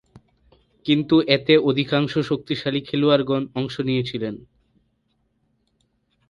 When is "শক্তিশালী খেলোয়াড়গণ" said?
2.29-3.43